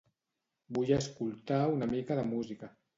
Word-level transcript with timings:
Vull 0.79 0.95
escoltar 0.97 1.63
una 1.77 1.93
mica 1.95 2.23
de 2.23 2.29
música. 2.35 2.77